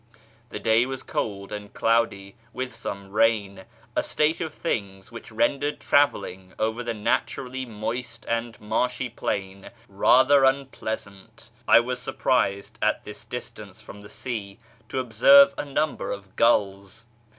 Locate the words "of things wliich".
4.41-5.29